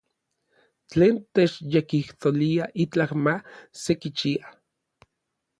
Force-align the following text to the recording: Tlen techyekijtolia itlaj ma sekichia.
Tlen 0.89 1.15
techyekijtolia 1.33 2.65
itlaj 2.85 3.11
ma 3.23 3.35
sekichia. 3.83 4.45